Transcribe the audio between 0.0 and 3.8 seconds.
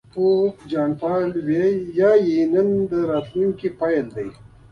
پوپ جان پایول وایي نن د راتلونکي